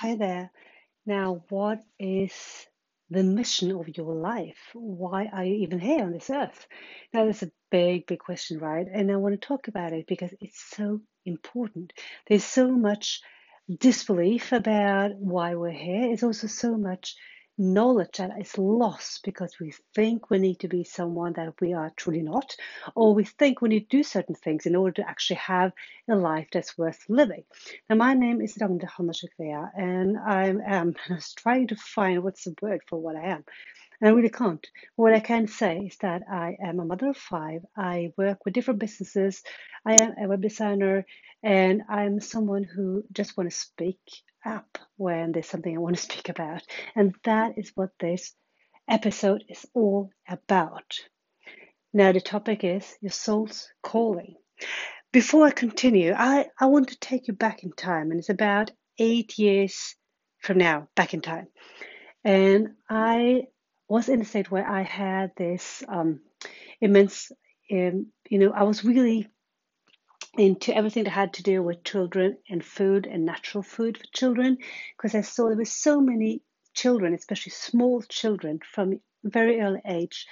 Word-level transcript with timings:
Hi 0.00 0.14
there. 0.14 0.52
Now, 1.06 1.42
what 1.48 1.80
is 1.98 2.32
the 3.10 3.24
mission 3.24 3.72
of 3.72 3.88
your 3.96 4.14
life? 4.14 4.70
Why 4.72 5.26
are 5.26 5.44
you 5.44 5.56
even 5.64 5.80
here 5.80 6.04
on 6.04 6.12
this 6.12 6.30
earth? 6.30 6.68
Now, 7.12 7.24
that's 7.24 7.42
a 7.42 7.50
big, 7.72 8.06
big 8.06 8.20
question, 8.20 8.60
right? 8.60 8.86
And 8.86 9.10
I 9.10 9.16
want 9.16 9.34
to 9.40 9.44
talk 9.44 9.66
about 9.66 9.92
it 9.92 10.06
because 10.06 10.32
it's 10.40 10.62
so 10.70 11.00
important. 11.26 11.94
There's 12.28 12.44
so 12.44 12.70
much 12.70 13.22
disbelief 13.76 14.52
about 14.52 15.16
why 15.16 15.56
we're 15.56 15.72
here. 15.72 16.12
It's 16.12 16.22
also 16.22 16.46
so 16.46 16.76
much 16.76 17.16
knowledge 17.58 18.18
that 18.18 18.40
is 18.40 18.56
lost 18.56 19.22
because 19.24 19.58
we 19.60 19.74
think 19.94 20.30
we 20.30 20.38
need 20.38 20.60
to 20.60 20.68
be 20.68 20.84
someone 20.84 21.32
that 21.34 21.60
we 21.60 21.74
are 21.74 21.92
truly 21.96 22.22
not, 22.22 22.56
or 22.94 23.14
we 23.14 23.24
think 23.24 23.60
we 23.60 23.68
need 23.68 23.90
to 23.90 23.98
do 23.98 24.02
certain 24.02 24.34
things 24.36 24.66
in 24.66 24.76
order 24.76 25.02
to 25.02 25.08
actually 25.08 25.36
have 25.36 25.72
a 26.08 26.16
life 26.16 26.48
that's 26.52 26.78
worth 26.78 27.04
living. 27.08 27.44
Now, 27.90 27.96
my 27.96 28.14
name 28.14 28.40
is 28.40 28.56
Ragnhild 28.56 28.88
Hammarskjöld 28.88 29.70
and 29.76 30.18
I 30.18 30.46
am 30.46 30.94
trying 31.36 31.68
to 31.68 31.76
find 31.76 32.22
what's 32.22 32.44
the 32.44 32.54
word 32.62 32.80
for 32.88 32.98
what 33.00 33.16
I 33.16 33.26
am. 33.30 33.44
And 34.00 34.10
I 34.10 34.12
really 34.12 34.30
can't. 34.30 34.64
What 34.96 35.12
I 35.12 35.20
can 35.20 35.48
say 35.48 35.78
is 35.78 35.96
that 35.98 36.22
I 36.30 36.56
am 36.62 36.78
a 36.78 36.84
mother 36.84 37.10
of 37.10 37.16
five. 37.16 37.62
I 37.76 38.12
work 38.16 38.44
with 38.44 38.54
different 38.54 38.80
businesses. 38.80 39.42
I 39.84 39.94
am 39.94 40.14
a 40.18 40.28
web 40.28 40.42
designer, 40.42 41.04
and 41.42 41.82
I'm 41.88 42.20
someone 42.20 42.62
who 42.64 43.04
just 43.12 43.36
want 43.36 43.50
to 43.50 43.56
speak 43.56 43.98
up 44.44 44.78
when 44.96 45.32
there's 45.32 45.48
something 45.48 45.74
I 45.74 45.80
want 45.80 45.96
to 45.96 46.02
speak 46.10 46.28
about. 46.28 46.62
And 46.94 47.14
that 47.24 47.58
is 47.58 47.72
what 47.74 47.90
this 48.00 48.34
episode 48.88 49.44
is 49.48 49.66
all 49.74 50.10
about. 50.28 50.94
Now, 51.92 52.12
the 52.12 52.20
topic 52.20 52.64
is 52.64 52.96
your 53.00 53.12
soul's 53.12 53.68
calling. 53.82 54.34
Before 55.12 55.46
I 55.46 55.50
continue, 55.50 56.12
I, 56.16 56.46
I 56.60 56.66
want 56.66 56.88
to 56.88 56.98
take 56.98 57.28
you 57.28 57.34
back 57.34 57.62
in 57.62 57.72
time, 57.72 58.10
and 58.10 58.20
it's 58.20 58.28
about 58.28 58.70
eight 58.98 59.38
years 59.38 59.96
from 60.40 60.58
now, 60.58 60.88
back 60.94 61.14
in 61.14 61.22
time. 61.22 61.46
And 62.24 62.74
I 62.90 63.44
was 63.88 64.08
in 64.08 64.20
a 64.20 64.24
state 64.24 64.50
where 64.50 64.68
I 64.68 64.82
had 64.82 65.32
this 65.36 65.82
um, 65.88 66.20
immense, 66.80 67.32
um, 67.72 68.08
you 68.28 68.38
know, 68.38 68.52
I 68.52 68.64
was 68.64 68.84
really 68.84 69.28
into 70.38 70.74
everything 70.74 71.04
that 71.04 71.10
had 71.10 71.34
to 71.34 71.42
do 71.42 71.62
with 71.62 71.82
children 71.82 72.38
and 72.48 72.64
food 72.64 73.06
and 73.06 73.26
natural 73.26 73.62
food 73.62 73.98
for 73.98 74.04
children 74.14 74.56
because 74.96 75.14
I 75.14 75.22
saw 75.22 75.48
there 75.48 75.56
were 75.56 75.64
so 75.64 76.00
many 76.00 76.42
children, 76.74 77.12
especially 77.12 77.50
small 77.50 78.02
children 78.02 78.60
from 78.72 79.00
very 79.24 79.60
early 79.60 79.80
age, 79.84 80.26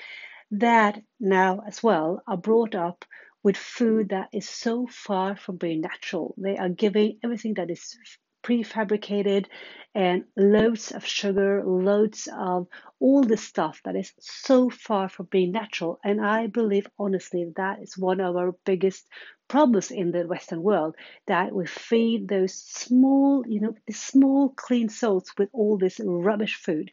that 0.53 1.03
now 1.19 1.61
as 1.67 1.83
well 1.83 2.23
are 2.29 2.37
brought 2.37 2.77
up 2.77 3.05
with 3.43 3.57
food 3.57 4.11
that 4.11 4.29
is 4.33 4.49
so 4.49 4.87
far 4.87 5.37
from 5.37 5.57
being 5.57 5.81
natural. 5.81 6.35
They 6.39 6.57
are 6.57 6.69
giving 6.69 7.19
everything 7.25 7.55
that 7.55 7.71
is 7.71 7.97
prefabricated 8.45 9.47
and 9.95 10.25
loads 10.37 10.93
of 10.93 11.05
sugar, 11.05 11.65
loads 11.67 12.29
of 12.33 12.69
all 13.01 13.23
the 13.25 13.37
stuff 13.37 13.81
that 13.85 13.97
is 13.97 14.13
so 14.21 14.71
far 14.71 15.09
from 15.09 15.27
being 15.31 15.51
natural. 15.51 15.99
And 16.05 16.25
I 16.25 16.47
believe 16.47 16.87
honestly 16.99 17.53
that 17.57 17.83
is 17.83 17.99
one 17.99 18.21
of 18.21 18.37
our 18.37 18.53
biggest 18.65 19.05
problems 19.49 19.91
in 19.91 20.13
the 20.13 20.27
Western 20.27 20.63
world 20.63 20.97
that 21.27 21.53
we 21.53 21.67
feed 21.67 22.29
those 22.29 22.55
small, 22.55 23.45
you 23.47 23.61
know, 23.61 23.75
the 23.87 23.93
small 23.93 24.51
clean 24.51 24.89
souls 24.89 25.33
with 25.39 25.49
all 25.53 25.79
this 25.79 26.01
rubbish 26.05 26.57
food. 26.57 26.91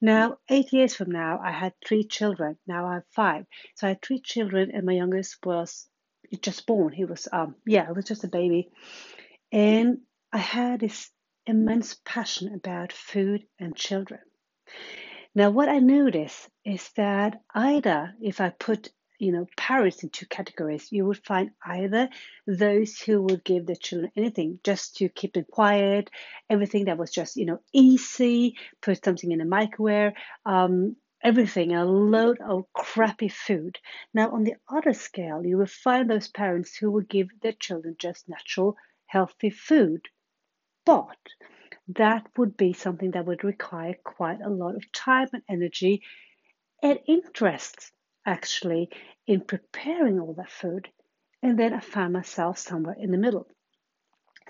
Now, 0.00 0.38
eight 0.48 0.72
years 0.72 0.94
from 0.94 1.10
now, 1.10 1.40
I 1.42 1.52
had 1.52 1.74
three 1.86 2.04
children. 2.04 2.56
Now 2.66 2.86
I 2.86 2.94
have 2.94 3.06
five. 3.14 3.46
So 3.76 3.86
I 3.86 3.90
had 3.90 4.02
three 4.02 4.20
children, 4.20 4.70
and 4.72 4.86
my 4.86 4.92
youngest 4.92 5.44
was 5.44 5.88
just 6.40 6.66
born. 6.66 6.92
He 6.92 7.04
was, 7.04 7.28
um, 7.32 7.56
yeah, 7.66 7.88
it 7.88 7.96
was 7.96 8.04
just 8.06 8.24
a 8.24 8.28
baby. 8.28 8.70
And 9.52 9.98
I 10.32 10.38
had 10.38 10.80
this 10.80 11.10
immense 11.46 11.96
passion 12.04 12.54
about 12.54 12.92
food 12.92 13.44
and 13.58 13.74
children. 13.74 14.20
Now, 15.34 15.50
what 15.50 15.68
I 15.68 15.78
notice 15.78 16.48
is 16.64 16.90
that 16.96 17.40
either 17.54 18.14
if 18.20 18.40
I 18.40 18.50
put 18.50 18.90
you 19.20 19.32
know 19.32 19.46
parents 19.56 20.02
in 20.02 20.08
two 20.08 20.26
categories, 20.26 20.90
you 20.90 21.04
would 21.06 21.24
find 21.24 21.50
either 21.64 22.08
those 22.46 22.98
who 22.98 23.22
would 23.22 23.44
give 23.44 23.66
their 23.66 23.76
children 23.76 24.10
anything 24.16 24.58
just 24.64 24.96
to 24.96 25.08
keep 25.08 25.34
them 25.34 25.44
quiet, 25.50 26.10
everything 26.48 26.86
that 26.86 26.98
was 26.98 27.10
just 27.10 27.36
you 27.36 27.46
know 27.46 27.60
easy, 27.72 28.56
put 28.80 29.04
something 29.04 29.30
in 29.30 29.38
the 29.38 29.44
microwave, 29.44 30.12
um, 30.46 30.96
everything, 31.22 31.74
a 31.74 31.84
load 31.84 32.38
of 32.40 32.64
crappy 32.72 33.28
food. 33.28 33.78
Now, 34.14 34.30
on 34.32 34.44
the 34.44 34.54
other 34.68 34.94
scale, 34.94 35.44
you 35.44 35.58
will 35.58 35.66
find 35.66 36.08
those 36.08 36.28
parents 36.28 36.74
who 36.76 36.90
will 36.90 37.02
give 37.02 37.28
their 37.42 37.52
children 37.52 37.96
just 37.98 38.28
natural, 38.28 38.76
healthy 39.06 39.50
food. 39.50 40.06
But 40.86 41.18
that 41.88 42.26
would 42.36 42.56
be 42.56 42.72
something 42.72 43.10
that 43.12 43.26
would 43.26 43.44
require 43.44 43.94
quite 44.02 44.40
a 44.40 44.48
lot 44.48 44.76
of 44.76 44.90
time 44.92 45.28
and 45.32 45.42
energy 45.48 46.02
and 46.82 46.98
interest 47.06 47.92
actually 48.26 48.90
in 49.26 49.40
preparing 49.40 50.20
all 50.20 50.34
that 50.34 50.50
food. 50.50 50.88
And 51.42 51.58
then 51.58 51.72
I 51.72 51.80
found 51.80 52.12
myself 52.12 52.58
somewhere 52.58 52.96
in 52.98 53.10
the 53.10 53.18
middle. 53.18 53.46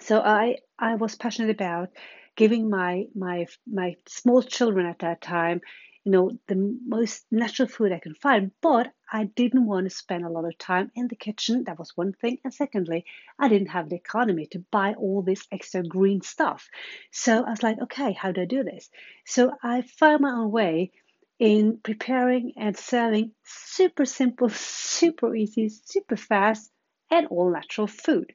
So 0.01 0.21
I, 0.21 0.57
I 0.79 0.97
was 0.97 1.15
passionate 1.15 1.51
about 1.51 1.91
giving 2.37 2.71
my 2.71 3.07
my 3.15 3.47
my 3.67 3.97
small 4.09 4.43
children 4.43 4.87
at 4.87 5.01
that 5.01 5.21
time 5.21 5.61
you 6.05 6.13
know, 6.13 6.31
the 6.47 6.79
most 6.87 7.27
natural 7.31 7.69
food 7.69 7.93
I 7.93 7.99
can 7.99 8.15
find. 8.15 8.53
But 8.63 8.93
I 9.13 9.25
didn't 9.25 9.67
want 9.67 9.89
to 9.89 9.95
spend 9.95 10.25
a 10.25 10.31
lot 10.31 10.47
of 10.47 10.57
time 10.57 10.91
in 10.95 11.09
the 11.09 11.17
kitchen. 11.17 11.65
That 11.65 11.79
was 11.79 11.97
one 11.97 12.13
thing. 12.13 12.39
And 12.43 12.55
secondly, 12.55 13.05
I 13.39 13.49
didn't 13.49 13.69
have 13.69 13.89
the 13.89 13.97
economy 13.97 14.47
to 14.47 14.65
buy 14.71 14.95
all 14.95 15.23
this 15.23 15.47
extra 15.53 15.83
green 15.83 16.23
stuff. 16.23 16.69
So 17.11 17.45
I 17.45 17.51
was 17.51 17.63
like, 17.63 17.79
okay, 17.83 18.13
how 18.13 18.33
do 18.33 18.43
I 18.43 18.47
do 18.47 18.63
this? 18.63 18.89
So 19.27 19.53
I 19.63 19.83
found 19.83 20.23
my 20.23 20.31
own 20.31 20.51
way 20.51 20.93
in 21.41 21.81
preparing 21.83 22.53
and 22.59 22.77
serving 22.77 23.33
super 23.43 24.05
simple, 24.05 24.51
super 24.51 25.35
easy, 25.35 25.71
super 25.71 26.17
fast, 26.17 26.71
and 27.11 27.27
all 27.29 27.51
natural 27.51 27.87
food. 27.87 28.33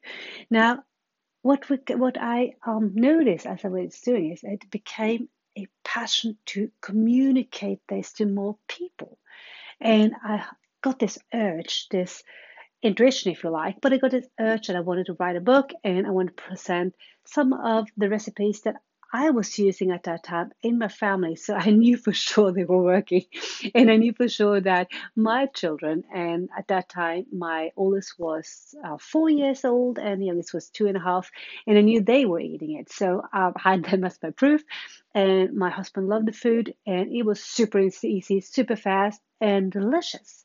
Now, 0.50 0.82
what 1.42 1.70
we, 1.70 1.78
what 1.94 2.18
I 2.20 2.54
um, 2.66 2.90
noticed 2.96 3.46
as 3.46 3.64
I 3.64 3.68
was 3.68 4.00
doing 4.00 4.32
is 4.32 4.40
it 4.42 4.68
became 4.70 5.28
a 5.56 5.68
passion 5.84 6.36
to 6.46 6.70
communicate 6.82 7.78
this 7.88 8.12
to 8.14 8.26
more 8.26 8.58
people. 8.66 9.18
And 9.80 10.12
I 10.24 10.44
got 10.82 10.98
this 10.98 11.18
urge, 11.32 11.86
this 11.90 12.24
intuition, 12.82 13.30
if 13.30 13.44
you 13.44 13.50
like, 13.50 13.76
but 13.80 13.92
I 13.92 13.98
got 13.98 14.10
this 14.10 14.26
urge 14.40 14.66
that 14.66 14.76
I 14.76 14.80
wanted 14.80 15.06
to 15.06 15.16
write 15.18 15.36
a 15.36 15.40
book 15.40 15.70
and 15.84 16.06
I 16.06 16.10
wanted 16.10 16.36
to 16.36 16.42
present 16.42 16.94
some 17.24 17.52
of 17.52 17.86
the 17.96 18.08
recipes 18.08 18.62
that 18.62 18.76
I 19.12 19.30
was 19.30 19.58
using 19.58 19.92
at 19.92 20.04
that 20.04 20.24
time 20.24 20.50
in 20.62 20.78
my 20.78 20.88
family. 20.88 21.36
So 21.36 21.54
I 21.54 21.70
knew 21.70 21.96
for 21.96 22.12
sure 22.26 22.52
they 22.52 22.64
were 22.64 22.82
working. 22.82 23.24
And 23.74 23.90
I 23.90 23.96
knew 23.96 24.12
for 24.12 24.28
sure 24.28 24.60
that 24.60 24.88
my 25.14 25.46
children, 25.46 26.04
and 26.12 26.48
at 26.56 26.68
that 26.68 26.88
time, 26.88 27.26
my 27.32 27.70
oldest 27.76 28.18
was 28.18 28.74
uh, 28.84 28.96
four 28.98 29.30
years 29.30 29.64
old 29.64 29.98
and 29.98 30.20
the 30.20 30.26
youngest 30.26 30.52
was 30.52 30.70
two 30.70 30.86
and 30.86 30.96
a 30.96 31.00
half, 31.00 31.30
and 31.66 31.78
I 31.78 31.80
knew 31.82 32.00
they 32.00 32.24
were 32.26 32.40
eating 32.40 32.72
it. 32.72 32.90
So 32.90 33.22
I 33.32 33.52
had 33.56 33.84
them 33.84 34.04
as 34.04 34.18
my 34.22 34.30
proof. 34.30 34.62
And 35.14 35.54
my 35.54 35.70
husband 35.70 36.08
loved 36.08 36.26
the 36.26 36.32
food, 36.32 36.74
and 36.86 37.10
it 37.10 37.24
was 37.24 37.42
super 37.42 37.78
easy, 37.78 38.40
super 38.42 38.76
fast, 38.76 39.20
and 39.40 39.72
delicious. 39.72 40.44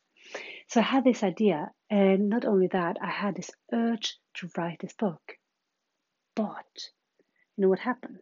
So 0.68 0.80
I 0.80 0.84
had 0.84 1.04
this 1.04 1.22
idea, 1.22 1.70
and 1.90 2.30
not 2.30 2.46
only 2.46 2.68
that, 2.68 2.96
I 3.02 3.10
had 3.10 3.34
this 3.36 3.50
urge 3.70 4.16
to 4.34 4.48
write 4.56 4.78
this 4.80 4.94
book. 4.94 5.20
But 6.34 6.88
you 7.56 7.62
know 7.62 7.68
what 7.68 7.80
happened? 7.80 8.20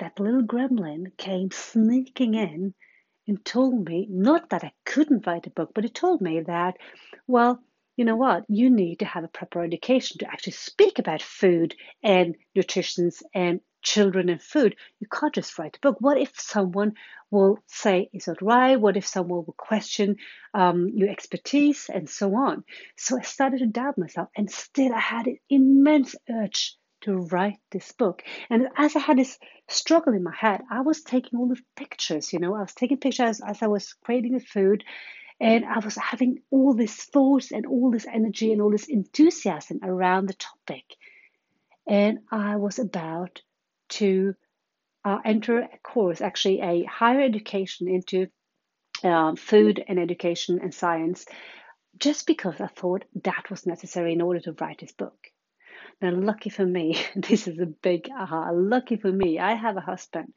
That 0.00 0.18
little 0.18 0.42
gremlin 0.42 1.16
came 1.16 1.50
sneaking 1.50 2.34
in 2.34 2.74
and 3.28 3.44
told 3.44 3.88
me 3.88 4.06
not 4.10 4.50
that 4.50 4.64
I 4.64 4.72
couldn't 4.84 5.26
write 5.26 5.46
a 5.46 5.50
book, 5.50 5.70
but 5.74 5.84
it 5.84 5.94
told 5.94 6.20
me 6.20 6.40
that, 6.40 6.76
well, 7.26 7.62
you 7.96 8.04
know 8.04 8.16
what? 8.16 8.44
You 8.48 8.70
need 8.70 9.00
to 9.00 9.04
have 9.04 9.24
a 9.24 9.28
proper 9.28 9.62
education 9.62 10.18
to 10.18 10.26
actually 10.26 10.54
speak 10.54 10.98
about 10.98 11.22
food 11.22 11.74
and 12.02 12.34
nutrition 12.54 13.10
and 13.34 13.60
children 13.82 14.28
and 14.28 14.42
food. 14.42 14.76
You 15.00 15.06
can't 15.06 15.34
just 15.34 15.58
write 15.58 15.76
a 15.76 15.80
book. 15.80 15.96
What 16.00 16.18
if 16.18 16.32
someone 16.38 16.94
will 17.30 17.58
say, 17.66 18.08
is 18.12 18.24
that 18.24 18.42
right? 18.42 18.80
What 18.80 18.96
if 18.96 19.06
someone 19.06 19.44
will 19.44 19.54
question 19.56 20.16
um, 20.54 20.88
your 20.94 21.08
expertise 21.08 21.90
and 21.92 22.08
so 22.08 22.34
on? 22.34 22.64
So 22.96 23.18
I 23.18 23.22
started 23.22 23.58
to 23.58 23.66
doubt 23.66 23.98
myself, 23.98 24.28
and 24.36 24.50
still 24.50 24.94
I 24.94 25.00
had 25.00 25.26
an 25.26 25.38
immense 25.48 26.16
urge 26.28 26.76
to 27.02 27.16
write 27.16 27.58
this 27.70 27.92
book. 27.92 28.22
And 28.48 28.68
as 28.76 28.96
I 28.96 29.00
had 29.00 29.18
this 29.18 29.38
struggle 29.68 30.14
in 30.14 30.22
my 30.22 30.34
head, 30.34 30.60
I 30.70 30.82
was 30.82 31.02
taking 31.02 31.38
all 31.38 31.48
the 31.48 31.60
pictures, 31.76 32.32
you 32.32 32.38
know, 32.38 32.54
I 32.54 32.60
was 32.60 32.74
taking 32.74 32.98
pictures 32.98 33.40
as 33.40 33.62
I 33.62 33.66
was 33.66 33.94
creating 34.04 34.32
the 34.32 34.40
food. 34.40 34.84
And 35.40 35.64
I 35.64 35.78
was 35.78 35.96
having 35.96 36.42
all 36.50 36.74
this 36.74 36.94
thoughts 36.94 37.50
and 37.50 37.64
all 37.64 37.90
this 37.90 38.06
energy 38.06 38.52
and 38.52 38.60
all 38.60 38.70
this 38.70 38.88
enthusiasm 38.88 39.80
around 39.82 40.26
the 40.26 40.34
topic. 40.34 40.84
And 41.88 42.18
I 42.30 42.56
was 42.56 42.78
about 42.78 43.40
to 43.90 44.34
uh, 45.04 45.18
enter 45.24 45.60
a 45.60 45.78
course, 45.82 46.20
actually, 46.20 46.60
a 46.60 46.84
higher 46.84 47.22
education 47.22 47.88
into 47.88 48.26
uh, 49.02 49.34
food 49.34 49.82
and 49.88 49.98
education 49.98 50.60
and 50.62 50.74
science, 50.74 51.24
just 51.96 52.26
because 52.26 52.60
I 52.60 52.66
thought 52.66 53.04
that 53.24 53.48
was 53.48 53.66
necessary 53.66 54.12
in 54.12 54.20
order 54.20 54.40
to 54.40 54.52
write 54.52 54.80
this 54.80 54.92
book. 54.92 55.16
Now, 56.02 56.12
lucky 56.12 56.48
for 56.48 56.64
me, 56.64 56.98
this 57.16 57.46
is 57.46 57.58
a 57.58 57.66
big 57.66 58.08
aha. 58.10 58.50
Lucky 58.52 58.96
for 58.96 59.12
me, 59.12 59.38
I 59.38 59.54
have 59.54 59.76
a 59.76 59.82
husband 59.82 60.32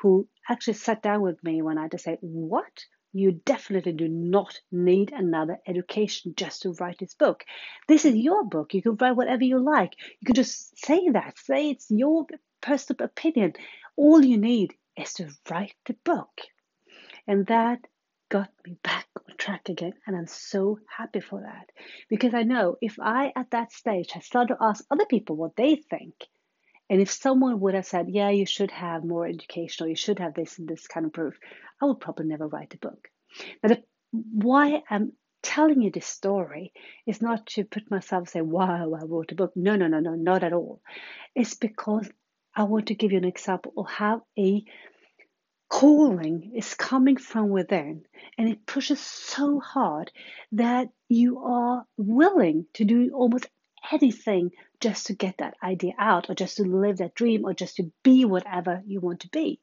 who 0.00 0.28
actually 0.48 0.74
sat 0.74 1.02
down 1.02 1.22
with 1.22 1.42
me 1.44 1.60
night 1.60 1.92
to 1.92 1.98
say, 1.98 2.18
What? 2.20 2.84
You 3.16 3.40
definitely 3.44 3.92
do 3.92 4.08
not 4.08 4.60
need 4.72 5.12
another 5.12 5.58
education 5.68 6.34
just 6.36 6.62
to 6.62 6.72
write 6.72 6.98
this 6.98 7.14
book. 7.14 7.44
This 7.86 8.04
is 8.04 8.16
your 8.16 8.44
book. 8.44 8.74
You 8.74 8.82
can 8.82 8.96
write 8.96 9.12
whatever 9.12 9.44
you 9.44 9.60
like. 9.60 9.92
You 10.20 10.26
can 10.26 10.34
just 10.34 10.76
say 10.84 11.08
that. 11.10 11.38
Say 11.38 11.70
it's 11.70 11.86
your 11.90 12.26
personal 12.60 13.04
opinion. 13.04 13.52
All 13.94 14.24
you 14.24 14.36
need 14.36 14.74
is 14.96 15.12
to 15.14 15.30
write 15.48 15.74
the 15.86 15.94
book. 16.04 16.40
And 17.28 17.46
that 17.46 17.86
got 18.30 18.50
me 18.66 18.78
back 18.82 19.06
track 19.44 19.68
again. 19.68 19.92
And 20.06 20.16
I'm 20.16 20.26
so 20.26 20.78
happy 20.98 21.20
for 21.20 21.40
that. 21.40 21.70
Because 22.08 22.34
I 22.34 22.42
know 22.42 22.76
if 22.80 22.96
I, 23.00 23.32
at 23.36 23.50
that 23.50 23.72
stage, 23.72 24.12
had 24.12 24.22
started 24.22 24.54
to 24.54 24.64
ask 24.64 24.84
other 24.90 25.06
people 25.06 25.36
what 25.36 25.56
they 25.56 25.76
think, 25.76 26.14
and 26.90 27.00
if 27.00 27.10
someone 27.10 27.60
would 27.60 27.74
have 27.74 27.86
said, 27.86 28.06
yeah, 28.08 28.30
you 28.30 28.46
should 28.46 28.70
have 28.70 29.04
more 29.04 29.26
education 29.26 29.86
or 29.86 29.88
you 29.88 29.96
should 29.96 30.18
have 30.18 30.34
this 30.34 30.58
and 30.58 30.68
this 30.68 30.86
kind 30.86 31.06
of 31.06 31.12
proof, 31.12 31.38
I 31.80 31.86
would 31.86 32.00
probably 32.00 32.26
never 32.26 32.46
write 32.46 32.74
a 32.74 32.78
book. 32.78 33.08
Now, 33.62 33.76
why 34.12 34.82
I'm 34.90 35.12
telling 35.42 35.80
you 35.80 35.90
this 35.90 36.06
story 36.06 36.72
is 37.06 37.22
not 37.22 37.46
to 37.46 37.64
put 37.64 37.90
myself 37.90 38.20
and 38.20 38.28
say, 38.28 38.40
wow, 38.42 38.92
I 38.92 39.04
wrote 39.04 39.32
a 39.32 39.34
book. 39.34 39.52
No, 39.56 39.76
no, 39.76 39.88
no, 39.88 40.00
no, 40.00 40.14
not 40.14 40.44
at 40.44 40.52
all. 40.52 40.82
It's 41.34 41.54
because 41.54 42.08
I 42.54 42.64
want 42.64 42.86
to 42.88 42.94
give 42.94 43.12
you 43.12 43.18
an 43.18 43.24
example 43.24 43.72
of 43.76 43.86
how 43.88 44.22
a 44.38 44.64
calling 45.74 46.52
is 46.54 46.72
coming 46.74 47.16
from 47.16 47.48
within 47.48 48.04
and 48.38 48.48
it 48.48 48.64
pushes 48.64 49.00
so 49.00 49.58
hard 49.58 50.12
that 50.52 50.88
you 51.08 51.40
are 51.40 51.84
willing 51.96 52.64
to 52.74 52.84
do 52.84 53.10
almost 53.12 53.48
anything 53.90 54.52
just 54.80 55.08
to 55.08 55.14
get 55.14 55.38
that 55.38 55.56
idea 55.60 55.92
out 55.98 56.30
or 56.30 56.34
just 56.36 56.58
to 56.58 56.62
live 56.62 56.98
that 56.98 57.16
dream 57.16 57.44
or 57.44 57.52
just 57.52 57.74
to 57.74 57.90
be 58.04 58.24
whatever 58.24 58.84
you 58.86 59.00
want 59.00 59.18
to 59.18 59.28
be. 59.30 59.58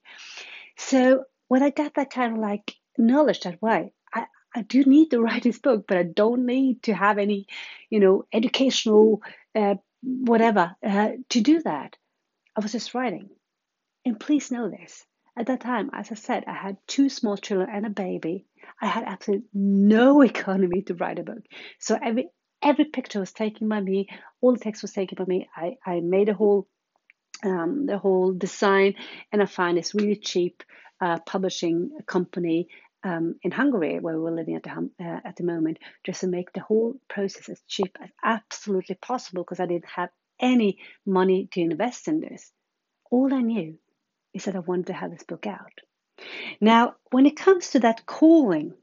So 0.76 1.24
when 1.48 1.64
I 1.64 1.70
got 1.70 1.94
that 1.94 2.12
kind 2.12 2.34
of 2.34 2.40
like 2.40 2.76
knowledge 2.98 3.40
that 3.42 3.62
way, 3.62 3.94
I, 4.14 4.26
I 4.54 4.64
do 4.64 4.84
need 4.84 5.12
to 5.12 5.22
write 5.24 5.44
this 5.44 5.60
book, 5.60 5.86
but 5.88 5.96
I 5.96 6.04
don't 6.04 6.46
need 6.46 6.84
to 6.84 6.94
have 6.94 7.20
any, 7.20 7.48
you 7.90 8.02
know, 8.02 8.26
educational 8.34 9.22
uh, 9.56 9.76
whatever 10.04 10.76
uh, 10.86 11.12
to 11.30 11.40
do 11.40 11.62
that. 11.62 11.96
I 12.58 12.60
was 12.60 12.74
just 12.74 12.94
writing. 12.94 13.30
And 14.04 14.20
please 14.20 14.52
know 14.52 14.70
this. 14.70 15.06
At 15.38 15.48
that 15.48 15.62
time, 15.62 15.90
as 15.94 16.12
I 16.12 16.16
said, 16.16 16.44
I 16.46 16.54
had 16.54 16.78
two 16.88 17.08
small 17.08 17.38
children 17.38 17.70
and 17.72 17.86
a 17.86 17.90
baby. 17.90 18.46
I 18.82 18.88
had 18.88 19.06
absolutely 19.06 19.48
no 19.54 20.22
economy 20.32 20.82
to 20.84 20.96
write 20.96 21.20
a 21.20 21.24
book. 21.24 21.44
So 21.80 21.98
every 22.02 22.30
every 22.62 22.86
picture 22.86 23.20
was 23.20 23.32
taken 23.32 23.68
by 23.70 23.80
me, 23.80 24.08
all 24.42 24.54
the 24.54 24.60
text 24.60 24.82
was 24.82 24.94
taken 24.94 25.16
by 25.16 25.26
me. 25.26 25.50
I, 25.56 25.78
I 25.86 26.00
made 26.02 26.30
a 26.30 26.34
whole 26.34 26.68
um, 27.44 27.86
the 27.86 27.98
whole 27.98 28.34
design, 28.34 28.96
and 29.32 29.42
I 29.42 29.46
found 29.46 29.78
this 29.78 29.96
really 29.96 30.18
cheap 30.18 30.64
uh, 31.00 31.20
publishing 31.20 31.98
company 32.06 32.68
um, 33.04 33.36
in 33.42 33.52
Hungary, 33.52 34.00
where 34.00 34.16
we 34.16 34.22
were 34.22 34.36
living 34.36 34.56
at 34.56 34.64
the 34.64 34.90
uh, 35.00 35.20
at 35.24 35.38
the 35.38 35.44
moment, 35.44 35.80
just 36.04 36.22
to 36.22 36.28
make 36.28 36.52
the 36.52 36.62
whole 36.62 37.00
process 37.08 37.50
as 37.50 37.62
cheap 37.68 37.98
as 38.04 38.10
absolutely 38.24 38.96
possible 38.96 39.44
because 39.44 39.60
I 39.60 39.66
didn't 39.66 39.90
have 39.96 40.10
any 40.40 40.80
money 41.06 41.48
to 41.54 41.62
invest 41.62 42.08
in 42.08 42.20
this. 42.20 42.52
All 43.10 43.34
I 43.34 43.42
knew 43.42 43.78
is 44.34 44.46
that 44.46 44.56
I 44.56 44.60
wanted 44.60 44.88
to 44.88 44.94
have 44.94 45.12
this 45.12 45.24
book 45.24 45.48
out. 45.48 45.82
Now, 46.60 46.96
when 47.12 47.26
it 47.26 47.36
comes 47.36 47.72
to 47.72 47.80
that 47.80 48.06
calling, 48.06 48.74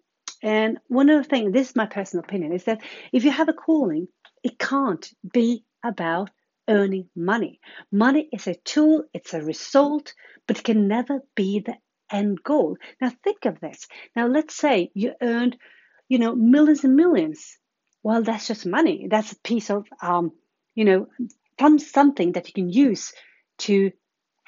and 0.43 0.79
one 0.89 1.11
of 1.11 1.23
the 1.23 1.29
things, 1.29 1.53
this 1.53 1.71
is 1.71 1.77
my 1.77 1.87
personal 1.87 2.25
opinion, 2.25 2.53
is 2.53 2.65
that 2.65 2.83
if 3.13 3.25
you 3.25 3.31
have 3.31 3.49
a 3.49 3.53
calling, 3.53 4.09
it 4.43 4.59
can't 4.59 5.09
be 5.33 5.65
about 5.85 6.31
earning 6.69 7.09
money. 7.17 7.61
Money 7.91 8.29
is 8.33 8.47
a 8.47 8.55
tool, 8.55 9.05
it's 9.13 9.35
a 9.35 9.43
result, 9.43 10.15
but 10.47 10.59
it 10.59 10.65
can 10.65 10.87
never 10.89 11.21
be 11.35 11.61
the 11.61 11.75
end 12.11 12.43
goal. 12.43 12.77
Now 13.01 13.11
think 13.25 13.45
of 13.45 13.61
this. 13.61 13.87
Now 14.15 14.27
let's 14.27 14.55
say 14.55 14.91
you 14.95 15.15
earned, 15.21 15.57
you 16.09 16.19
know, 16.19 16.35
millions 16.35 16.85
and 16.85 16.95
millions. 16.95 17.57
Well, 18.03 18.23
that's 18.23 18.47
just 18.47 18.67
money. 18.67 19.09
That's 19.11 19.33
a 19.33 19.41
piece 19.41 19.71
of, 19.71 19.87
um, 20.01 20.33
you 20.75 20.85
know, 20.85 21.07
something 21.79 22.33
that 22.33 22.47
you 22.47 22.55
can 22.55 22.71
use 22.71 23.13
to 23.59 23.91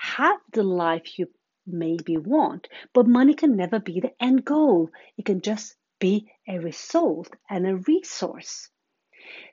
have 0.00 0.40
the 0.52 0.62
life 0.62 1.18
you 1.18 1.28
maybe 1.66 2.16
want. 2.16 2.68
But 2.94 3.06
money 3.06 3.34
can 3.34 3.54
never 3.54 3.78
be 3.78 4.00
the 4.00 4.12
end 4.20 4.44
goal. 4.44 4.90
It 5.18 5.26
can 5.26 5.42
just 5.42 5.76
be 5.98 6.30
a 6.48 6.58
result 6.58 7.28
and 7.48 7.66
a 7.66 7.76
resource. 7.76 8.68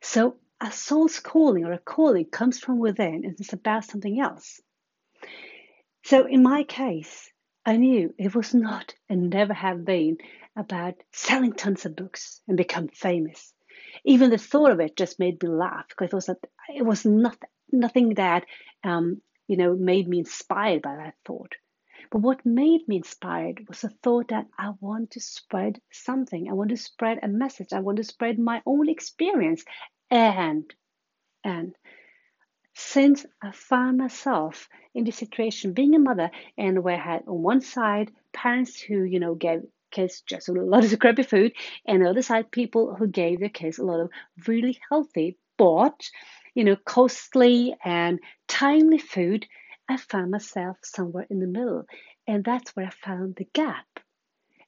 So 0.02 0.38
a 0.62 0.72
soul's 0.72 1.20
calling 1.20 1.66
or 1.66 1.74
a 1.74 1.80
calling 1.80 2.26
comes 2.26 2.60
from 2.60 2.80
within 2.80 3.26
and 3.26 3.36
it's 3.40 3.54
about 3.54 3.86
something 3.86 4.20
else. 4.20 4.62
So 6.06 6.26
in 6.26 6.44
my 6.44 6.64
case, 6.64 7.30
I 7.66 7.76
knew 7.76 8.14
it 8.18 8.34
was 8.34 8.54
not 8.54 8.96
and 9.10 9.30
never 9.30 9.54
have 9.54 9.84
been 9.84 10.18
about 10.56 10.96
selling 11.12 11.52
tons 11.52 11.86
of 11.86 11.98
books 11.98 12.42
and 12.48 12.56
become 12.56 12.88
famous. 12.88 13.54
Even 14.06 14.30
the 14.30 14.38
thought 14.38 14.72
of 14.72 14.80
it 14.80 14.96
just 14.96 15.20
made 15.20 15.44
me 15.44 15.50
laugh 15.50 15.86
because 15.90 16.12
it 16.12 16.16
was 16.16 16.30
it 16.74 16.86
was 16.86 17.06
not 17.06 17.38
nothing 17.72 18.14
that 18.16 18.46
um, 18.86 19.22
you 19.48 19.58
know 19.58 19.76
made 19.76 20.08
me 20.08 20.20
inspired 20.20 20.82
by 20.82 20.96
that 20.96 21.16
thought. 21.26 21.56
But 22.12 22.20
what 22.20 22.46
made 22.46 22.88
me 22.88 22.98
inspired 22.98 23.68
was 23.68 23.82
the 23.82 23.90
thought 23.90 24.30
that 24.30 24.46
I 24.58 24.72
want 24.80 25.12
to 25.12 25.20
spread 25.20 25.82
something. 25.92 26.50
I 26.50 26.54
want 26.54 26.70
to 26.70 26.78
spread 26.78 27.20
a 27.22 27.28
message. 27.28 27.74
I 27.74 27.80
want 27.80 27.98
to 27.98 28.04
spread 28.04 28.40
my 28.40 28.62
own 28.66 28.88
experience. 28.88 29.66
And, 30.10 30.74
and 31.44 31.76
since 32.74 33.26
I 33.42 33.52
found 33.52 33.98
myself 33.98 34.70
in 34.94 35.04
this 35.04 35.18
situation, 35.18 35.74
being 35.74 35.96
a 35.96 36.00
mother, 36.00 36.32
and 36.58 36.84
where 36.84 36.96
I 36.96 37.02
had 37.02 37.24
on 37.28 37.42
one 37.42 37.62
side 37.62 38.12
parents 38.32 38.80
who, 38.80 39.04
you 39.04 39.20
know, 39.20 39.36
gave 39.36 39.64
kids 39.92 40.22
just 40.22 40.48
a 40.48 40.54
lot 40.54 40.86
of 40.86 41.00
crappy 41.00 41.24
food, 41.24 41.54
and 41.86 41.98
on 41.98 42.04
the 42.04 42.10
other 42.12 42.22
side 42.22 42.52
people 42.52 42.96
who 42.96 43.08
gave 43.08 43.40
their 43.40 43.50
kids 43.50 43.80
a 43.80 43.84
lot 43.84 44.00
of 44.00 44.12
really 44.48 44.80
healthy, 44.90 45.38
but, 45.58 46.10
you 46.58 46.64
know, 46.64 46.76
costly 46.76 47.76
and 47.86 48.20
timely 48.48 48.98
food 48.98 49.46
I 49.88 49.98
found 49.98 50.32
myself 50.32 50.78
somewhere 50.82 51.28
in 51.30 51.40
the 51.40 51.46
middle. 51.46 51.86
And 52.26 52.44
that's 52.44 52.76
where 52.76 52.88
I 52.88 52.90
found 52.90 53.36
the 53.36 53.48
gap. 53.54 53.86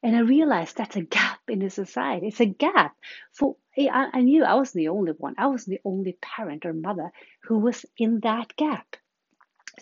And 0.03 0.15
I 0.15 0.19
realized 0.19 0.77
that's 0.77 0.97
a 0.97 1.01
gap 1.17 1.39
in 1.47 1.57
the 1.57 1.71
society. 1.71 2.27
It's 2.27 2.41
a 2.41 2.45
gap 2.45 2.95
for, 3.33 3.55
I, 3.75 4.09
I 4.13 4.21
knew 4.21 4.43
I 4.43 4.53
wasn't 4.53 4.83
the 4.83 4.89
only 4.89 5.13
one. 5.13 5.33
I 5.39 5.47
wasn't 5.47 5.77
the 5.77 5.89
only 5.89 6.15
parent 6.21 6.63
or 6.67 6.73
mother 6.73 7.09
who 7.45 7.57
was 7.57 7.83
in 7.97 8.19
that 8.19 8.55
gap. 8.55 8.95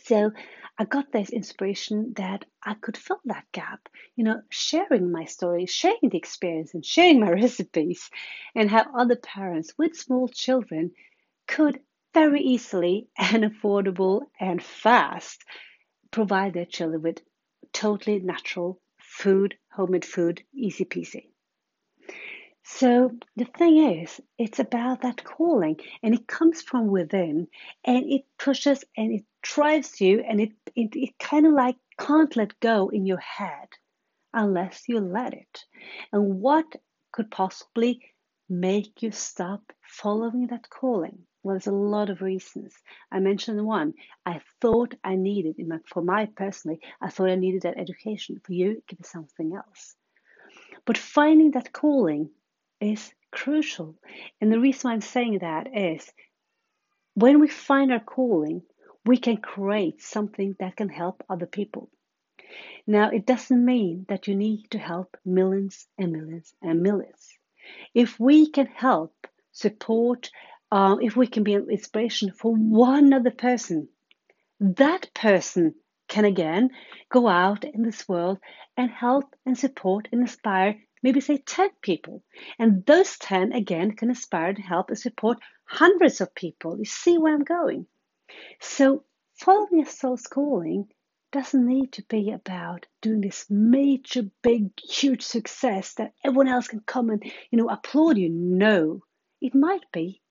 So 0.05 0.31
I 0.79 0.85
got 0.85 1.11
this 1.11 1.29
inspiration 1.29 2.13
that 2.15 2.45
I 2.63 2.75
could 2.75 2.95
fill 2.95 3.19
that 3.25 3.51
gap, 3.51 3.89
you 4.15 4.23
know, 4.23 4.41
sharing 4.49 5.11
my 5.11 5.25
story, 5.25 5.65
sharing 5.65 6.09
the 6.09 6.17
experience, 6.17 6.73
and 6.73 6.85
sharing 6.85 7.19
my 7.19 7.31
recipes, 7.43 8.09
and 8.55 8.71
how 8.71 8.85
other 8.97 9.17
parents 9.17 9.73
with 9.77 9.97
small 9.97 10.29
children 10.29 10.93
could 11.47 11.81
very 12.17 12.41
easily 12.41 13.07
and 13.15 13.43
affordable 13.43 14.21
and 14.39 14.63
fast 14.63 15.45
provide 16.09 16.51
their 16.51 16.65
children 16.65 17.03
with 17.03 17.21
totally 17.73 18.17
natural 18.17 18.81
food, 18.99 19.55
homemade 19.71 20.03
food, 20.03 20.41
easy 20.51 20.83
peasy. 20.83 21.27
So 22.63 23.11
the 23.35 23.45
thing 23.45 24.01
is, 24.01 24.19
it's 24.39 24.57
about 24.57 25.03
that 25.03 25.23
calling 25.23 25.79
and 26.01 26.15
it 26.15 26.25
comes 26.25 26.63
from 26.63 26.87
within 26.87 27.49
and 27.85 28.11
it 28.11 28.23
pushes 28.39 28.83
and 28.97 29.11
it 29.11 29.23
drives 29.43 30.01
you 30.01 30.21
and 30.27 30.41
it, 30.41 30.53
it, 30.75 30.95
it 30.95 31.19
kind 31.19 31.45
of 31.45 31.53
like 31.53 31.77
can't 31.99 32.35
let 32.35 32.59
go 32.59 32.89
in 32.89 33.05
your 33.05 33.19
head 33.19 33.69
unless 34.33 34.89
you 34.89 34.99
let 35.01 35.35
it. 35.35 35.65
And 36.11 36.41
what 36.41 36.65
could 37.11 37.29
possibly 37.29 38.01
make 38.49 39.03
you 39.03 39.11
stop 39.11 39.61
following 39.83 40.47
that 40.47 40.67
calling? 40.71 41.26
Well, 41.47 41.53
there's 41.53 41.67
a 41.67 41.71
lot 41.71 42.09
of 42.09 42.21
reasons. 42.21 42.73
I 43.09 43.21
mentioned 43.21 43.65
one. 43.65 43.93
I 44.25 44.41
thought 44.59 44.95
I 45.01 45.15
needed, 45.15 45.55
my, 45.65 45.77
for 45.85 46.01
my 46.01 46.25
personally, 46.25 46.81
I 46.99 47.09
thought 47.09 47.29
I 47.29 47.35
needed 47.35 47.61
that 47.61 47.77
education. 47.77 48.41
For 48.43 48.51
you, 48.51 48.71
it 48.71 48.83
could 48.85 48.97
be 48.97 49.05
something 49.05 49.53
else. 49.55 49.95
But 50.83 50.97
finding 50.97 51.51
that 51.51 51.71
calling 51.71 52.31
is 52.81 53.13
crucial. 53.31 53.95
And 54.41 54.51
the 54.51 54.59
reason 54.59 54.91
I'm 54.91 54.99
saying 54.99 55.39
that 55.39 55.69
is 55.73 56.11
when 57.13 57.39
we 57.39 57.47
find 57.47 57.93
our 57.93 58.01
calling, 58.01 58.63
we 59.05 59.15
can 59.15 59.37
create 59.37 60.01
something 60.01 60.53
that 60.59 60.75
can 60.75 60.89
help 60.89 61.23
other 61.29 61.45
people. 61.45 61.89
Now, 62.85 63.09
it 63.11 63.25
doesn't 63.25 63.63
mean 63.63 64.05
that 64.09 64.27
you 64.27 64.35
need 64.35 64.69
to 64.71 64.79
help 64.79 65.15
millions 65.23 65.87
and 65.97 66.11
millions 66.11 66.53
and 66.61 66.81
millions. 66.81 67.29
If 67.93 68.19
we 68.19 68.51
can 68.51 68.65
help, 68.65 69.13
support, 69.53 70.29
uh, 70.71 70.97
if 71.01 71.15
we 71.15 71.27
can 71.27 71.43
be 71.43 71.53
an 71.53 71.67
inspiration 71.69 72.31
for 72.31 72.53
one 72.53 73.13
other 73.13 73.31
person, 73.31 73.87
that 74.59 75.13
person 75.13 75.75
can 76.07 76.25
again 76.25 76.69
go 77.09 77.27
out 77.27 77.63
in 77.63 77.83
this 77.83 78.07
world 78.07 78.39
and 78.75 78.89
help 78.89 79.35
and 79.45 79.57
support 79.57 80.07
and 80.11 80.21
inspire 80.21 80.75
maybe 81.03 81.21
say 81.21 81.37
10 81.37 81.69
people. 81.81 82.23
And 82.59 82.85
those 82.85 83.17
10 83.17 83.53
again 83.53 83.91
can 83.91 84.09
inspire 84.09 84.49
and 84.49 84.57
help 84.57 84.89
and 84.89 84.97
support 84.97 85.37
hundreds 85.65 86.21
of 86.21 86.33
people. 86.33 86.77
You 86.77 86.85
see 86.85 87.17
where 87.17 87.33
I'm 87.33 87.43
going? 87.43 87.85
So, 88.59 89.03
following 89.35 89.77
your 89.77 89.85
soul's 89.85 90.27
calling 90.27 90.87
doesn't 91.31 91.67
need 91.67 91.91
to 91.93 92.03
be 92.03 92.31
about 92.31 92.85
doing 93.01 93.21
this 93.21 93.45
major, 93.49 94.23
big, 94.41 94.71
huge 94.79 95.23
success 95.23 95.93
that 95.95 96.13
everyone 96.23 96.47
else 96.47 96.67
can 96.67 96.81
come 96.81 97.09
and, 97.09 97.23
you 97.51 97.57
know, 97.57 97.69
applaud 97.69 98.17
you. 98.17 98.29
No, 98.29 99.01
it 99.41 99.53
might 99.53 99.91
be, 99.91 100.21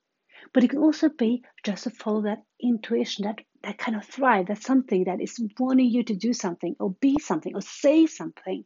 but 0.53 0.65
it 0.65 0.71
can 0.71 0.79
also 0.79 1.09
be 1.09 1.43
just 1.65 1.85
to 1.85 1.91
follow 1.91 2.23
that 2.23 2.43
intuition, 2.61 3.25
that, 3.25 3.41
that 3.63 3.79
kind 3.79 3.97
of 3.97 4.05
thrive, 4.05 4.47
that 4.47 4.63
something 4.63 5.05
that 5.05 5.21
is 5.21 5.41
wanting 5.59 5.91
you 5.91 6.03
to 6.05 6.15
do 6.15 6.33
something 6.33 6.77
or 6.79 6.91
be 7.01 7.19
something 7.21 7.55
or 7.55 7.61
say 7.61 8.07
something, 8.07 8.65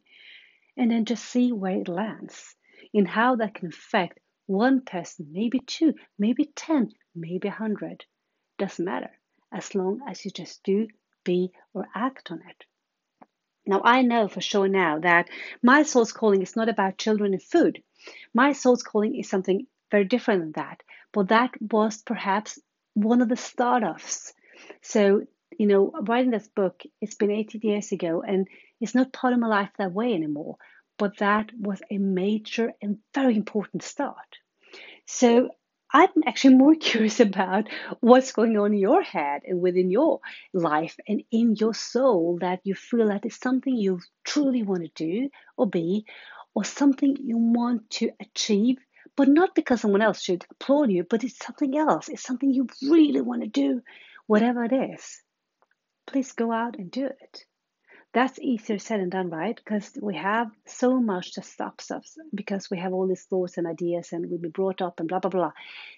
and 0.77 0.91
then 0.91 1.05
just 1.05 1.25
see 1.25 1.51
where 1.51 1.79
it 1.79 1.87
lands 1.87 2.55
in 2.93 3.05
how 3.05 3.35
that 3.35 3.55
can 3.55 3.67
affect 3.67 4.19
one 4.45 4.81
person, 4.81 5.27
maybe 5.31 5.59
two, 5.59 5.93
maybe 6.17 6.51
10, 6.55 6.91
maybe 7.15 7.47
100. 7.47 8.05
Doesn't 8.57 8.85
matter 8.85 9.11
as 9.51 9.75
long 9.75 10.01
as 10.07 10.23
you 10.25 10.31
just 10.31 10.63
do, 10.63 10.87
be, 11.23 11.51
or 11.73 11.87
act 11.93 12.31
on 12.31 12.41
it. 12.49 12.65
Now, 13.65 13.81
I 13.83 14.01
know 14.01 14.27
for 14.27 14.41
sure 14.41 14.67
now 14.67 14.99
that 14.99 15.29
my 15.61 15.83
soul's 15.83 16.11
calling 16.11 16.41
is 16.41 16.55
not 16.55 16.69
about 16.69 16.97
children 16.97 17.33
and 17.33 17.43
food. 17.43 17.83
My 18.33 18.53
soul's 18.53 18.83
calling 18.83 19.15
is 19.15 19.29
something 19.29 19.67
very 19.91 20.05
different 20.05 20.41
than 20.41 20.51
that. 20.53 20.81
But 21.13 21.29
that 21.29 21.51
was 21.59 22.01
perhaps 22.01 22.59
one 22.93 23.21
of 23.21 23.29
the 23.29 23.37
start 23.37 23.83
offs. 23.83 24.33
So, 24.81 25.25
you 25.57 25.67
know, 25.67 25.91
writing 26.07 26.31
this 26.31 26.47
book, 26.47 26.81
it's 27.01 27.15
been 27.15 27.31
18 27.31 27.61
years 27.63 27.91
ago 27.91 28.21
and 28.25 28.47
it's 28.79 28.95
not 28.95 29.13
part 29.13 29.33
of 29.33 29.39
my 29.39 29.47
life 29.47 29.69
that 29.77 29.93
way 29.93 30.13
anymore. 30.13 30.57
But 30.97 31.17
that 31.17 31.51
was 31.57 31.81
a 31.89 31.97
major 31.97 32.73
and 32.81 32.99
very 33.13 33.35
important 33.35 33.83
start. 33.83 34.37
So 35.05 35.49
I'm 35.93 36.09
actually 36.25 36.55
more 36.55 36.75
curious 36.79 37.19
about 37.19 37.67
what's 37.99 38.31
going 38.31 38.57
on 38.57 38.73
in 38.73 38.79
your 38.79 39.01
head 39.01 39.41
and 39.45 39.61
within 39.61 39.91
your 39.91 40.19
life 40.53 40.95
and 41.07 41.23
in 41.31 41.55
your 41.55 41.73
soul 41.73 42.37
that 42.41 42.61
you 42.63 42.75
feel 42.75 43.07
that 43.09 43.25
is 43.25 43.35
something 43.35 43.75
you 43.75 43.99
truly 44.23 44.63
want 44.63 44.83
to 44.83 44.89
do 44.95 45.29
or 45.57 45.67
be, 45.67 46.05
or 46.53 46.63
something 46.63 47.17
you 47.19 47.37
want 47.37 47.89
to 47.89 48.11
achieve, 48.19 48.77
but 49.15 49.27
not 49.27 49.55
because 49.55 49.81
someone 49.81 50.01
else 50.01 50.21
should 50.21 50.45
applaud 50.51 50.91
you, 50.91 51.03
but 51.09 51.23
it's 51.23 51.37
something 51.37 51.77
else. 51.77 52.09
It's 52.09 52.23
something 52.23 52.51
you 52.53 52.67
really 52.81 53.21
want 53.21 53.41
to 53.43 53.47
do, 53.47 53.81
whatever 54.27 54.63
it 54.63 54.73
is. 54.73 55.21
Please 56.07 56.31
go 56.31 56.51
out 56.51 56.77
and 56.77 56.89
do 56.91 57.05
it 57.05 57.45
that's 58.13 58.39
easier 58.39 58.77
said 58.77 58.99
than 58.99 59.09
done, 59.09 59.29
right? 59.29 59.55
Because 59.55 59.91
we 60.01 60.15
have 60.15 60.51
so 60.65 60.99
much 60.99 61.33
that 61.33 61.45
stops 61.45 61.91
us 61.91 62.17
because 62.33 62.69
we 62.69 62.77
have 62.77 62.93
all 62.93 63.07
these 63.07 63.23
thoughts 63.23 63.57
and 63.57 63.65
ideas 63.65 64.09
and 64.11 64.29
we've 64.29 64.41
been 64.41 64.51
brought 64.51 64.81
up 64.81 64.99
and 64.99 65.07
blah, 65.07 65.19
blah, 65.19 65.29
blah. 65.29 65.51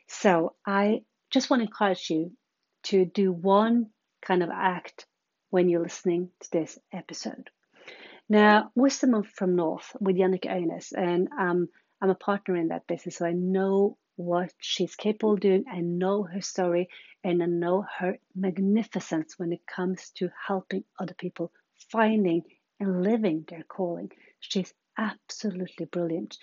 So 0.07 0.53
I 0.65 1.01
just 1.31 1.49
want 1.49 1.61
to 1.61 1.65
encourage 1.65 2.09
you 2.09 2.31
to 2.83 3.05
do 3.05 3.31
one 3.31 3.87
kind 4.21 4.43
of 4.43 4.49
act 4.51 5.07
when 5.49 5.69
you're 5.69 5.81
listening 5.81 6.29
to 6.41 6.51
this 6.51 6.77
episode. 6.91 7.49
Now, 8.29 8.71
Wisdom 8.75 9.23
from 9.23 9.55
North 9.55 9.95
with 9.99 10.15
Jannike 10.15 10.45
Øines, 10.45 10.93
and 10.95 11.27
um, 11.37 11.67
I'm 12.03 12.09
a 12.09 12.15
partner 12.15 12.57
in 12.57 12.67
that 12.67 12.85
business, 12.85 13.15
so 13.15 13.25
I 13.25 13.31
know 13.31 13.97
what 14.17 14.51
she's 14.59 14.93
capable 14.93 15.35
of 15.35 15.39
doing. 15.39 15.63
I 15.71 15.79
know 15.79 16.23
her 16.23 16.41
story 16.41 16.89
and 17.23 17.41
I 17.41 17.45
know 17.45 17.85
her 17.97 18.17
magnificence 18.35 19.39
when 19.39 19.53
it 19.53 19.65
comes 19.65 20.09
to 20.17 20.29
helping 20.45 20.83
other 20.99 21.13
people 21.13 21.53
finding 21.89 22.43
and 22.77 23.03
living 23.03 23.45
their 23.47 23.63
calling. 23.63 24.11
She's 24.41 24.73
absolutely 24.97 25.85
brilliant. 25.85 26.37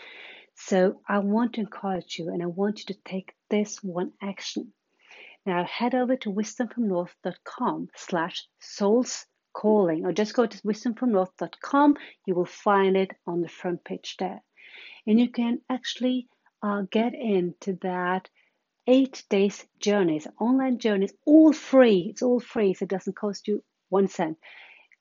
So 0.54 1.02
I 1.06 1.18
want 1.18 1.52
to 1.56 1.60
encourage 1.60 2.18
you 2.18 2.30
and 2.30 2.42
I 2.42 2.46
want 2.46 2.78
you 2.78 2.94
to 2.94 3.00
take 3.04 3.34
this 3.50 3.82
one 3.82 4.12
action. 4.22 4.72
Now 5.44 5.64
head 5.64 5.94
over 5.94 6.16
to 6.16 6.32
wisdomfromnorth.com 6.32 7.88
slash 7.96 8.48
souls 8.60 9.26
calling 9.52 10.06
or 10.06 10.12
just 10.12 10.32
go 10.32 10.46
to 10.46 10.58
wisdomfromnorth.com. 10.62 11.98
You 12.24 12.34
will 12.34 12.46
find 12.46 12.96
it 12.96 13.10
on 13.26 13.42
the 13.42 13.48
front 13.48 13.84
page 13.84 14.16
there. 14.18 14.42
And 15.06 15.18
you 15.18 15.30
can 15.30 15.60
actually 15.68 16.28
uh, 16.62 16.82
get 16.90 17.14
into 17.14 17.78
that 17.82 18.28
eight 18.86 19.22
days 19.30 19.64
journeys, 19.78 20.26
online 20.40 20.78
journeys, 20.78 21.12
all 21.24 21.52
free. 21.52 22.08
It's 22.10 22.22
all 22.22 22.40
free, 22.40 22.74
so 22.74 22.84
it 22.84 22.88
doesn't 22.90 23.16
cost 23.16 23.48
you 23.48 23.62
one 23.88 24.08
cent. 24.08 24.38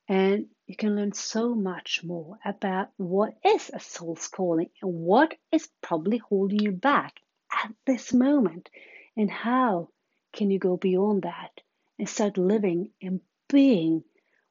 And 0.07 0.47
you 0.67 0.75
can 0.75 0.95
learn 0.95 1.13
so 1.13 1.53
much 1.53 2.03
more 2.03 2.37
about 2.43 2.89
what 2.97 3.33
is 3.45 3.71
a 3.73 3.79
soul's 3.79 4.27
calling 4.27 4.69
and 4.81 4.93
what 4.93 5.35
is 5.51 5.69
probably 5.81 6.17
holding 6.17 6.61
you 6.61 6.71
back 6.71 7.19
at 7.51 7.73
this 7.85 8.13
moment 8.13 8.69
and 9.17 9.29
how 9.29 9.89
can 10.33 10.51
you 10.51 10.59
go 10.59 10.77
beyond 10.77 11.23
that 11.23 11.51
and 11.97 12.07
start 12.07 12.37
living 12.37 12.91
and 13.01 13.21
being 13.49 14.03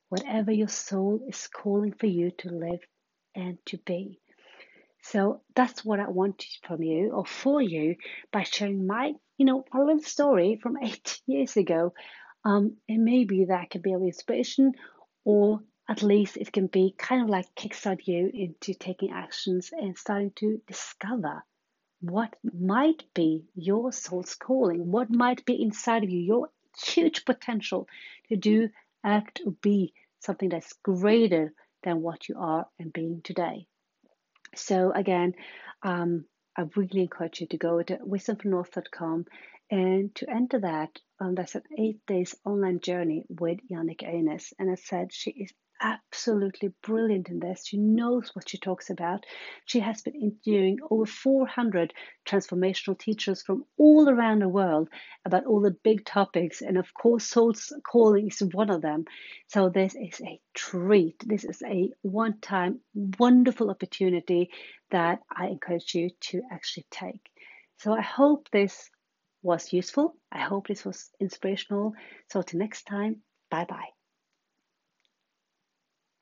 whatever 0.08 0.52
your 0.52 0.68
soul 0.68 1.20
is 1.28 1.48
calling 1.48 1.92
for 1.92 2.06
you 2.06 2.30
to 2.38 2.50
live 2.50 2.80
and 3.34 3.58
to 3.66 3.78
be. 3.78 4.20
So 5.02 5.42
that's 5.54 5.84
what 5.84 6.00
I 6.00 6.08
want 6.08 6.44
from 6.66 6.82
you 6.82 7.12
or 7.12 7.24
for 7.24 7.62
you 7.62 7.96
by 8.32 8.42
sharing 8.42 8.86
my, 8.86 9.12
you 9.36 9.46
know, 9.46 9.64
a 9.72 9.78
little 9.78 10.02
story 10.02 10.58
from 10.62 10.76
eight 10.82 11.20
years 11.26 11.56
ago. 11.56 11.94
Um, 12.44 12.76
and 12.88 13.04
maybe 13.04 13.46
that 13.46 13.70
could 13.70 13.82
be 13.82 13.92
of 13.92 14.02
inspiration 14.02 14.72
or 15.24 15.60
at 15.88 16.02
least 16.02 16.36
it 16.36 16.52
can 16.52 16.66
be 16.66 16.94
kind 16.96 17.22
of 17.22 17.28
like 17.28 17.54
kickstart 17.54 18.06
you 18.06 18.30
into 18.32 18.74
taking 18.74 19.10
actions 19.10 19.70
and 19.72 19.96
starting 19.96 20.32
to 20.36 20.60
discover 20.66 21.42
what 22.00 22.36
might 22.44 23.02
be 23.14 23.44
your 23.54 23.92
soul's 23.92 24.34
calling, 24.34 24.90
what 24.90 25.10
might 25.10 25.44
be 25.44 25.60
inside 25.60 26.04
of 26.04 26.10
you, 26.10 26.20
your 26.20 26.48
huge 26.84 27.24
potential 27.24 27.88
to 28.28 28.36
do, 28.36 28.68
act, 29.04 29.40
or 29.44 29.52
be 29.62 29.92
something 30.20 30.48
that's 30.48 30.72
greater 30.82 31.52
than 31.82 32.02
what 32.02 32.28
you 32.28 32.36
are 32.38 32.66
and 32.78 32.92
being 32.92 33.20
today. 33.22 33.67
So, 34.58 34.92
again, 34.92 35.34
um, 35.82 36.24
I 36.56 36.64
really 36.74 37.02
encourage 37.02 37.40
you 37.40 37.46
to 37.48 37.56
go 37.56 37.82
to 37.82 37.98
wisdomfromnorth.com 37.98 39.26
and 39.70 40.14
to 40.16 40.30
enter 40.30 40.60
that, 40.60 40.98
um, 41.20 41.34
that's 41.34 41.54
an 41.54 41.62
eight 41.78 42.04
days 42.06 42.34
online 42.44 42.80
journey 42.80 43.24
with 43.28 43.58
Jannike 43.70 44.02
Øines. 44.02 44.52
And 44.58 44.70
I 44.70 44.74
said, 44.74 45.12
she 45.12 45.30
is 45.30 45.52
absolutely 45.80 46.72
brilliant 46.82 47.28
in 47.28 47.38
this. 47.38 47.66
She 47.66 47.76
knows 47.76 48.30
what 48.34 48.48
she 48.48 48.58
talks 48.58 48.90
about. 48.90 49.24
She 49.64 49.80
has 49.80 50.02
been 50.02 50.14
interviewing 50.14 50.78
over 50.90 51.06
400 51.06 51.92
transformational 52.26 52.98
teachers 52.98 53.42
from 53.42 53.64
all 53.76 54.08
around 54.08 54.40
the 54.40 54.48
world 54.48 54.88
about 55.24 55.46
all 55.46 55.60
the 55.60 55.76
big 55.82 56.04
topics. 56.04 56.62
And 56.62 56.78
of 56.78 56.92
course, 56.94 57.24
Soul's 57.24 57.72
Calling 57.86 58.28
is 58.28 58.40
one 58.40 58.70
of 58.70 58.82
them. 58.82 59.04
So 59.46 59.68
this 59.68 59.94
is 59.94 60.20
a 60.20 60.40
treat. 60.54 61.22
This 61.26 61.44
is 61.44 61.62
a 61.62 61.90
one 62.02 62.40
time 62.40 62.80
wonderful 62.94 63.70
opportunity 63.70 64.50
that 64.90 65.20
I 65.30 65.48
encourage 65.48 65.94
you 65.94 66.10
to 66.20 66.42
actually 66.50 66.86
take. 66.90 67.30
So 67.78 67.92
I 67.92 68.02
hope 68.02 68.48
this 68.50 68.90
was 69.42 69.72
useful. 69.72 70.16
I 70.32 70.40
hope 70.40 70.66
this 70.66 70.84
was 70.84 71.10
inspirational. 71.20 71.94
So, 72.30 72.42
till 72.42 72.58
next 72.58 72.84
time, 72.84 73.22
bye 73.50 73.64
bye. 73.64 73.97